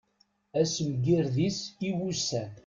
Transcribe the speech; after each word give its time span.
Asemgired-is 0.61 1.59
i 1.87 1.89
wussan. 1.97 2.51